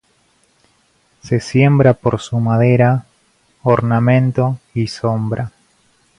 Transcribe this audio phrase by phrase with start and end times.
[1.21, 3.05] Se siembra por su madera,
[3.61, 5.51] ornamento y sombra.